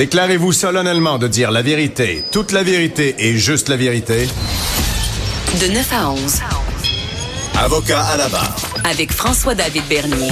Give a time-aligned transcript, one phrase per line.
[0.00, 4.26] Déclarez-vous solennellement de dire la vérité, toute la vérité et juste la vérité.
[5.60, 6.40] De 9 à 11.
[7.58, 8.56] Avocat à la barre.
[8.90, 10.30] Avec François-David Bernier.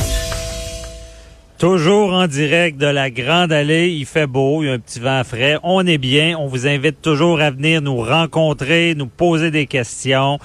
[1.58, 3.91] Toujours en direct de la Grande Allée.
[3.91, 5.59] Il fait beau, il y a un petit vent frais.
[5.62, 6.39] On est bien.
[6.39, 10.39] On vous invite toujours à venir nous rencontrer, nous poser des questions.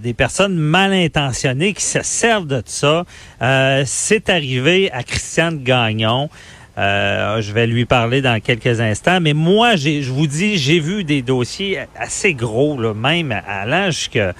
[0.00, 3.04] des personnes mal intentionnées qui se servent de ça.
[3.84, 6.28] C'est arrivé à Christiane Gagnon.
[6.78, 9.20] Euh, je vais lui parler dans quelques instants.
[9.20, 14.32] Mais moi, je vous dis, j'ai vu des dossiers assez gros, là, même allant jusqu'à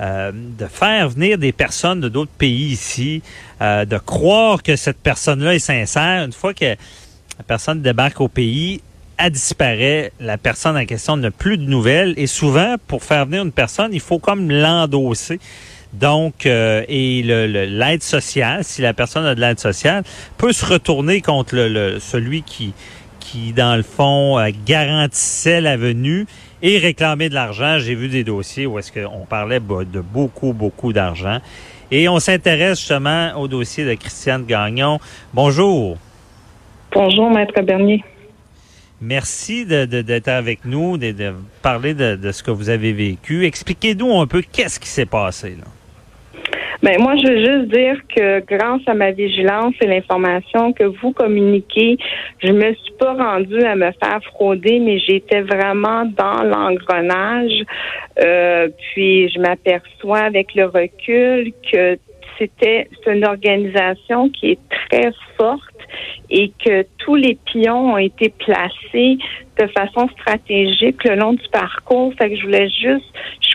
[0.00, 3.22] euh, de faire venir des personnes de d'autres pays ici,
[3.62, 6.24] euh, de croire que cette personne-là est sincère.
[6.24, 8.80] Une fois que la personne débarque au pays,
[9.16, 12.14] elle disparaît, la personne en question n'a plus de nouvelles.
[12.16, 15.38] Et souvent, pour faire venir une personne, il faut comme l'endosser.
[16.00, 20.02] Donc, euh, et l'aide sociale, si la personne a de l'aide sociale,
[20.36, 22.72] peut se retourner contre le, celui qui,
[23.20, 26.26] qui, dans le fond, garantissait la venue
[26.62, 27.78] et réclamer de l'argent.
[27.78, 31.38] J'ai vu des dossiers où est-ce qu'on parlait de beaucoup, beaucoup d'argent.
[31.90, 34.98] Et on s'intéresse justement au dossier de Christiane Gagnon.
[35.32, 35.96] Bonjour.
[36.92, 38.02] Bonjour, Maître Bernier.
[39.00, 43.44] Merci d'être avec nous, de, de parler de, de, ce que vous avez vécu.
[43.44, 45.50] Expliquez-nous un peu qu'est-ce qui s'est passé.
[45.50, 45.64] Là.
[46.84, 51.12] Ben moi, je veux juste dire que grâce à ma vigilance et l'information que vous
[51.12, 51.96] communiquez,
[52.42, 57.62] je me suis pas rendue à me faire frauder, mais j'étais vraiment dans l'engrenage.
[58.22, 61.96] Euh, puis je m'aperçois avec le recul que
[62.38, 65.73] c'était une organisation qui est très forte
[66.30, 69.18] et que tous les pions ont été placés
[69.58, 72.12] de façon stratégique le long du parcours.
[72.18, 73.12] Fait que je voulais juste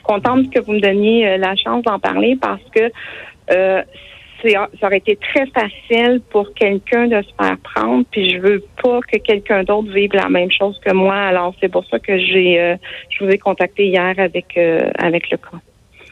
[0.09, 2.91] contente que vous me donniez euh, la chance d'en parler parce que
[3.51, 3.81] euh,
[4.41, 9.01] ça aurait été très facile pour quelqu'un de se faire prendre, puis je veux pas
[9.01, 11.15] que quelqu'un d'autre vive la même chose que moi.
[11.15, 12.75] Alors c'est pour ça que j'ai, euh,
[13.09, 14.57] je vous ai contacté hier avec
[14.97, 15.57] avec le cas.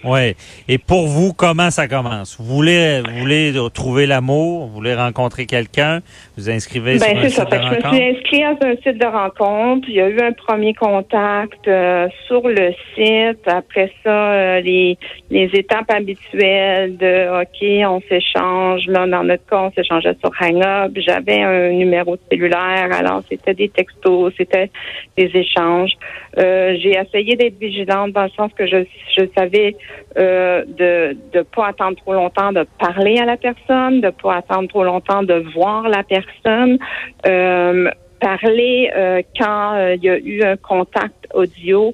[0.03, 0.35] Oui.
[0.67, 2.37] Et pour vous, comment ça commence?
[2.39, 6.01] Vous voulez, vous voulez trouver l'amour, vous voulez rencontrer quelqu'un,
[6.37, 7.45] vous inscrivez sur ben, un site ça.
[7.45, 7.81] de rencontre?
[7.83, 9.87] Je me suis inscrite à un site de rencontre.
[9.89, 13.47] Il y a eu un premier contact euh, sur le site.
[13.47, 14.97] Après ça, euh, les,
[15.29, 18.87] les étapes habituelles de OK, on s'échange.
[18.87, 23.53] Là, dans notre cas, on s'échangeait sur Hang J'avais un numéro de cellulaire, alors c'était
[23.53, 24.69] des textos, c'était
[25.17, 25.91] des échanges.
[26.37, 28.83] Euh, j'ai essayé d'être vigilante dans le sens que je,
[29.17, 29.75] je savais
[30.17, 34.67] euh, de ne pas attendre trop longtemps de parler à la personne, de pas attendre
[34.67, 36.79] trop longtemps de voir la personne.
[37.25, 37.89] Euh,
[38.19, 41.93] parler euh, quand il y a eu un contact audio.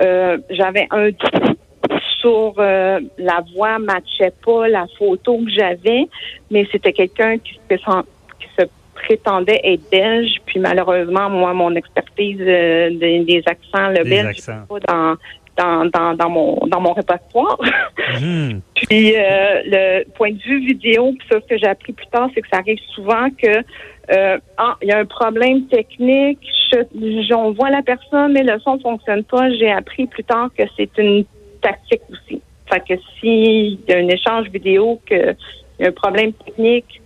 [0.00, 1.58] j'avais un doute
[2.20, 6.06] sur la voix matchait pas la photo que j'avais,
[6.50, 8.62] mais c'était quelqu'un qui se,
[8.94, 15.16] prétendait être belge, puis malheureusement, moi, mon expertise des, accents, le belge, pas dans
[15.56, 17.58] dans, dans, dans mon dans mon répertoire.
[18.20, 18.60] Mhm.
[18.74, 22.28] puis euh, le point de vue vidéo, puis ça ce que j'ai appris plus tard,
[22.34, 23.62] c'est que ça arrive souvent que
[24.10, 26.40] euh, ah, il y a un problème technique,
[26.72, 29.50] je, on voit la personne, mais le son fonctionne pas.
[29.50, 31.24] J'ai appris plus tard que c'est une
[31.62, 32.42] tactique aussi.
[32.70, 35.36] Fait que s'il y a un échange vidéo, qu'il
[35.80, 37.00] y a un problème technique,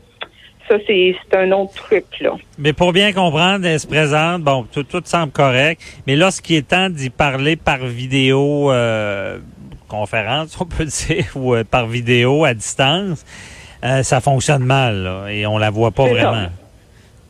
[0.69, 2.33] ça, c'est un autre truc, là.
[2.59, 6.69] Mais pour bien comprendre, elle se présente, bon, tout, tout semble correct, mais lorsqu'il est
[6.69, 9.39] temps d'y parler par vidéo, euh,
[9.89, 13.25] conférence, on peut dire, ou euh, par vidéo à distance,
[13.85, 16.49] euh, ça fonctionne mal, là, et on la voit pas vraiment.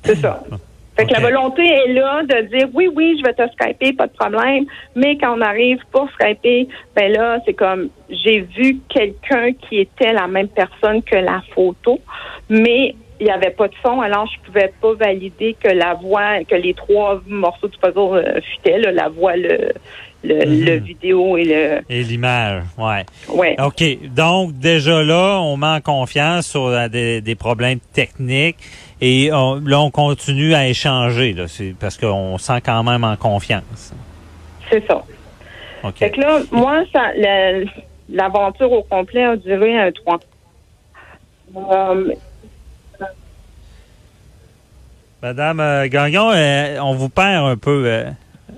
[0.05, 0.43] C'est ça.
[0.99, 4.09] Fait que la volonté est là de dire oui, oui, je vais te skyper, pas
[4.09, 4.65] de problème.
[4.97, 10.13] Mais quand on arrive pour skyper, ben là, c'est comme j'ai vu quelqu'un qui était
[10.13, 12.01] la même personne que la photo,
[12.49, 16.45] mais il n'y avait pas de son, alors je pouvais pas valider que la voix,
[16.45, 19.73] que les trois morceaux du puzzle euh, futaient, là, la voix, le,
[20.25, 20.65] le, Mhm.
[20.65, 21.81] le vidéo et le.
[21.89, 23.05] Et l'image, ouais.
[23.29, 23.57] Ouais.
[23.61, 23.83] OK.
[24.15, 28.57] Donc, déjà là, on met en confiance sur des, des problèmes techniques
[29.01, 33.17] et on- là, on continue à échanger, là, c'est parce qu'on sent quand même en
[33.17, 33.93] confiance.
[34.71, 35.03] C'est ça.
[35.85, 35.95] OK.
[35.97, 37.61] Fait que là, moi, ça, la-
[38.11, 40.19] l'aventure au complet a duré un trois.
[41.57, 42.13] Euh,
[45.23, 47.85] Madame euh, Gagnon, euh, on vous perd un peu.
[47.87, 48.11] euh.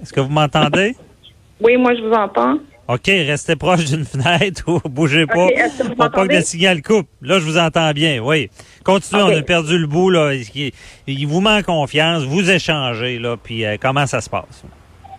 [0.02, 0.94] Est-ce que vous m'entendez?
[1.60, 2.58] oui, moi, je vous entends.
[2.88, 5.46] OK, restez proche d'une fenêtre ou bougez pas.
[5.46, 7.06] OK, est-ce que vous Pour pas que le signal coupe.
[7.22, 8.50] Là, je vous entends bien, oui.
[8.84, 10.32] Continuez, on a perdu le bout, là.
[10.34, 10.72] Il,
[11.06, 14.64] il vous en confiance, vous échangez, là, puis euh, comment ça se passe?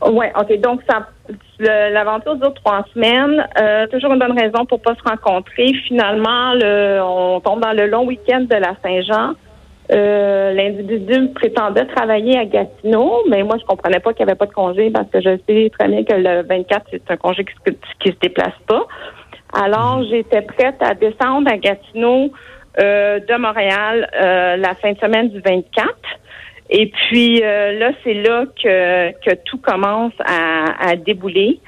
[0.06, 0.60] Oui, OK.
[0.62, 1.08] Donc, ça,
[1.60, 3.48] l'aventure dure trois semaines.
[3.62, 5.74] Euh, toujours une bonne raison pour pas se rencontrer.
[5.88, 9.34] Finalement, le, on tombe dans le long week-end de la Saint-Jean.
[9.94, 14.46] Euh, L'individu prétendait travailler à Gatineau, mais moi, je comprenais pas qu'il n'y avait pas
[14.46, 17.54] de congé parce que je sais très bien que le 24, c'est un congé qui,
[17.66, 18.86] se- qui se déplace pas.
[19.54, 22.32] Alors, j'étais prête à descendre à Gatineau
[22.80, 25.94] euh, de Montréal euh, la fin de semaine du 24.
[26.70, 31.60] Et puis euh, là, c'est là que, que tout commence à, à débouler.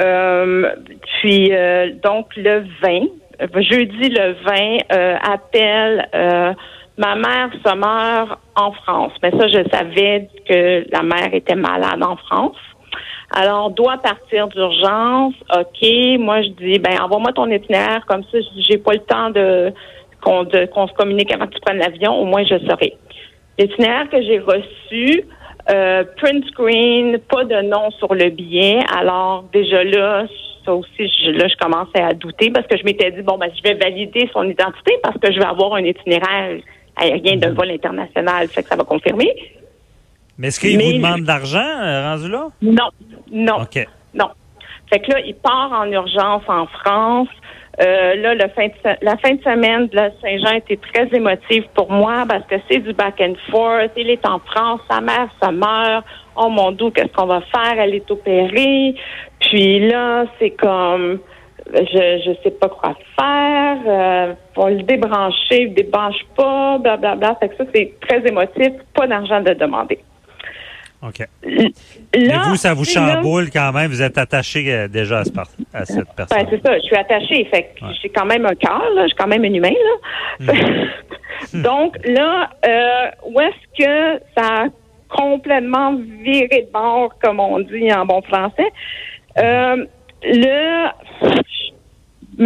[0.00, 0.72] Euh,
[1.20, 3.02] puis euh, donc le 20,
[3.42, 6.52] euh, jeudi le 20, euh, appelle euh,
[6.96, 9.12] ma mère se meurt en France.
[9.22, 12.56] Mais ça, je savais que la mère était malade en France.
[13.32, 15.34] Alors, doit partir d'urgence.
[15.56, 15.88] OK.
[16.18, 18.04] Moi, je dis, ben, envoie-moi ton itinéraire.
[18.06, 18.38] Comme ça,
[18.68, 19.72] j'ai pas le temps de
[20.22, 22.14] qu'on de- qu'on se communique avant que tu prennes l'avion.
[22.20, 22.94] Au moins, je saurai.
[23.58, 25.24] L'itinéraire que j'ai reçu,
[25.70, 28.80] euh, print screen, pas de nom sur le billet.
[28.98, 30.26] Alors, déjà là,
[30.64, 33.50] ça aussi, je, là, je commençais à douter parce que je m'étais dit, bon, ben,
[33.56, 36.58] je vais valider son identité parce que je vais avoir un itinéraire
[37.00, 38.46] aérien d'un vol international.
[38.48, 39.32] Fait que ça va confirmer.
[40.38, 42.46] Mais est-ce qu'il vous demande de l'argent, euh, rendu là?
[42.62, 42.88] Non,
[43.32, 43.62] non.
[43.62, 43.86] OK.
[44.14, 44.28] Non.
[44.90, 47.28] Fait que là, il part en urgence en France.
[47.80, 51.08] Euh, là, le fin de se- la fin de semaine de la Saint-Jean était très
[51.16, 53.92] émotive pour moi parce que c'est du back and forth.
[53.96, 56.04] Il est en France, sa mère se meurt.
[56.36, 57.78] Oh mon Dieu, qu'est-ce qu'on va faire?
[57.78, 58.94] Elle est opérée.
[59.40, 61.20] Puis là, c'est comme
[61.74, 63.76] je je sais pas quoi faire.
[63.86, 67.16] Euh, on le débrancher, il débranche pas, blablabla.
[67.16, 67.36] Bla, bla.
[67.40, 68.72] Fait que ça, c'est très émotif.
[68.94, 69.98] Pas d'argent de demander.
[71.02, 71.20] OK.
[71.44, 71.70] L-
[72.14, 73.90] Mais Là, vous, ça vous là- chamboule quand même.
[73.90, 75.30] Vous êtes attaché euh, déjà à, ce
[75.72, 76.46] à cette Ben, personne.
[76.50, 77.44] c'est ça, je suis attachée.
[77.46, 77.92] Fait que Ouais.
[78.02, 79.02] j'ai quand même un cœur, là.
[79.04, 79.72] Je suis quand même un humain,
[80.40, 80.52] là.
[81.54, 84.66] Donc, là, euh, où est-ce que ça a
[85.08, 88.70] complètement viré de bord, comme on dit en bon français?
[89.38, 89.86] Euh,
[90.22, 90.88] le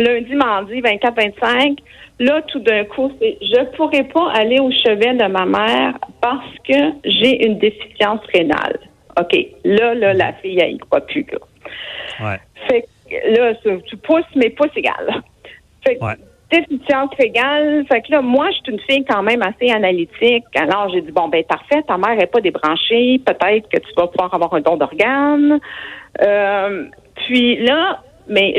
[0.03, 1.79] lundi, mardi, 24-25,
[2.21, 6.55] là, tout d'un coup, c'est je pourrais pas aller au chevet de ma mère parce
[6.69, 8.79] que j'ai une déficience rénale.
[9.21, 9.37] OK.
[9.65, 11.39] Là, là, la fille, elle y croit plus, là.
[12.27, 12.41] Ouais.
[12.69, 13.55] Fait que là,
[13.87, 15.23] tu pousses, mais pouces égal.
[15.87, 16.15] Fait que Ouais.
[16.51, 17.85] déficience égale.
[17.91, 20.45] Fait que là, moi, je suis une fille quand même assez analytique.
[20.57, 23.21] Alors, j'ai dit, bon, ben, parfait, ta mère n'est pas débranchée.
[23.25, 25.61] Peut-être que tu vas pouvoir avoir un don d'organe.
[26.23, 26.87] Euh,
[27.27, 28.55] puis là, mais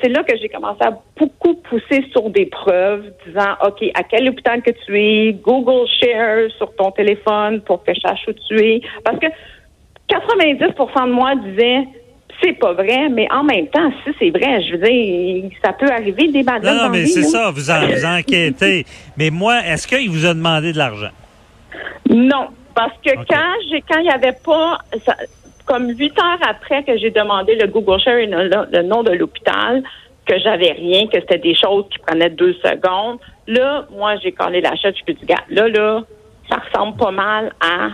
[0.00, 4.28] c'est là que j'ai commencé à beaucoup pousser sur des preuves, disant, OK, à quel
[4.28, 8.60] hôpital que tu es, Google Share sur ton téléphone pour que je sache où tu
[8.60, 8.80] es.
[9.04, 9.26] Parce que
[10.08, 11.84] 90% de moi disait
[12.42, 15.90] c'est pas vrai, mais en même temps, si c'est vrai, je veux dire, ça peut
[15.90, 18.84] arriver des bad Non, non, mais c'est ça, vous, en, vous enquêtez.
[19.16, 21.10] mais moi, est-ce qu'il vous a demandé de l'argent?
[22.08, 25.16] Non, parce que quand j'ai quand il y avait pas ça-
[25.72, 29.12] comme huit heures après que j'ai demandé le Google Share et le, le nom de
[29.12, 29.82] l'hôpital,
[30.26, 34.60] que j'avais rien, que c'était des choses qui prenaient deux secondes, là, moi, j'ai collé
[34.60, 36.02] la chatte, je dis, gars, là, là,
[36.50, 37.88] ça ressemble pas mal à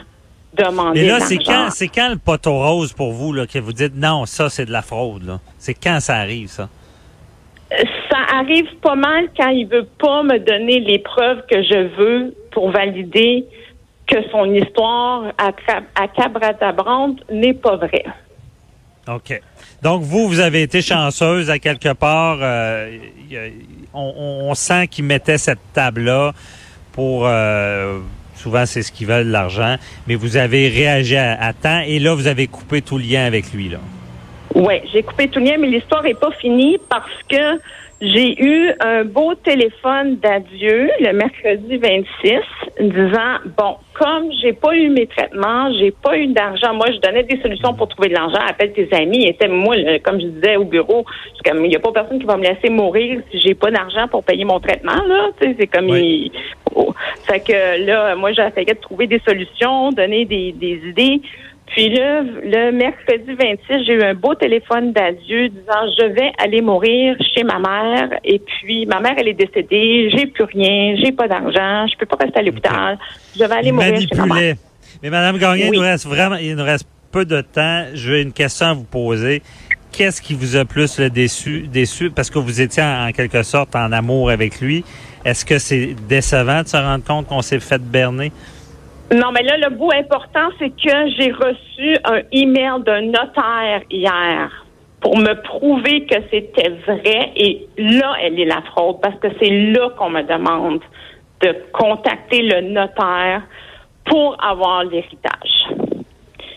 [0.60, 3.72] demander Mais là, c'est quand, c'est quand le poteau rose pour vous, là, que vous
[3.72, 5.38] dites non, ça, c'est de la fraude, là?
[5.56, 6.68] C'est quand ça arrive, ça?
[8.10, 12.34] Ça arrive pas mal quand il veut pas me donner les preuves que je veux
[12.50, 13.44] pour valider
[14.08, 15.50] que son histoire à,
[15.94, 18.04] à Cabratabrante n'est pas vraie.
[19.08, 19.40] OK.
[19.82, 22.38] Donc, vous, vous avez été chanceuse à quelque part.
[22.40, 22.98] euh,
[23.94, 26.32] on, on- sent qu'ils mettaient cette table-là
[26.92, 27.26] pour...
[27.26, 28.00] euh,
[28.34, 29.76] souvent, c'est ce qu'ils veulent, l'argent.
[30.06, 33.52] Mais vous avez réagi à, à temps et là, vous avez coupé tout lien avec
[33.52, 33.78] lui, là.
[34.54, 37.60] Oui, j'ai coupé tout lien, mais l'histoire n'est pas finie parce que
[38.00, 42.38] j'ai eu un beau téléphone d'adieu le mercredi 26
[42.80, 47.24] disant bon, comme j'ai pas eu mes traitements, j'ai pas eu d'argent, moi je donnais
[47.24, 50.54] des solutions pour trouver de l'argent, appelle tes amis, et moi le- comme je disais
[50.56, 51.04] au bureau,
[51.36, 53.72] c'est comme il y a pas personne qui va me laisser mourir si j'ai pas
[53.72, 56.30] d'argent pour payer mon traitement là, c'est comme Oui.
[56.32, 56.32] il-
[57.26, 61.20] Fait que là, moi, j'essayais de trouver des solutions, donner des, des idées.
[61.70, 66.62] Puis là, le mercredi 26, j'ai eu un beau téléphone d'adieu disant je vais aller
[66.62, 68.18] mourir chez ma mère.
[68.24, 72.06] Et puis ma mère, elle est décédée, j'ai plus rien, j'ai pas d'argent, je peux
[72.06, 72.98] pas rester à l'hôpital.
[73.38, 74.56] Je vais aller mourir chez ma mère.
[75.02, 77.84] Mais Madame Gagné, il nous reste vraiment, il nous reste peu de temps.
[77.94, 79.42] J'ai une question à vous poser.
[79.92, 82.10] Qu'est-ce qui vous a plus le déçu, déçu?
[82.10, 84.84] Parce que vous étiez en, quelque sorte en amour avec lui?
[85.24, 88.32] Est-ce que c'est décevant de se rendre compte qu'on s'est fait berner?
[89.12, 94.66] Non, mais là, le bout important, c'est que j'ai reçu un email d'un notaire hier
[95.00, 97.32] pour me prouver que c'était vrai.
[97.36, 100.80] Et là, elle est la fraude parce que c'est là qu'on me demande
[101.40, 103.42] de contacter le notaire
[104.04, 105.68] pour avoir l'héritage.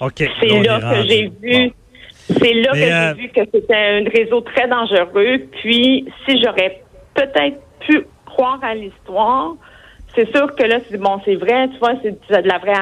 [0.01, 0.17] OK.
[0.17, 1.71] C'est là que j'ai vu.
[2.13, 5.47] C'est là que j'ai euh, vu que c'était un réseau très dangereux.
[5.61, 6.81] Puis, si j'aurais
[7.13, 9.53] peut-être pu croire à l'histoire,
[10.15, 12.75] c'est sûr que là, c'est bon, c'est vrai, tu vois, c'est de la vraie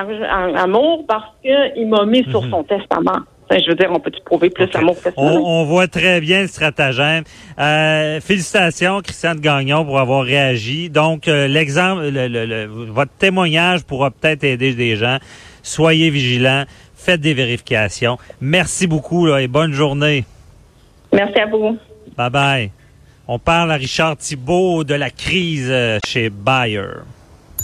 [0.56, 2.52] amour parce qu'il m'a mis sur mhm.
[2.52, 3.20] son testament.
[3.52, 5.12] Je veux dire, on peut prouver plus l'amour que ça?
[5.18, 7.24] On, voit très bien le stratagème.
[7.60, 10.92] Euh, félicitations, Christiane Gagnon, pour avoir réagi.
[10.92, 15.18] Donc, euh, l'exemple, le, votre témoignage pourra peut-être aider des gens.
[15.64, 18.20] Soyez vigilants, faites des vérifications.
[18.40, 20.26] Merci beaucoup et bonne journée.
[21.12, 21.76] Merci à vous.
[22.16, 22.72] Bye bye.
[23.28, 26.82] On parle à Richard Thibault de la crise euh, chez Bayer.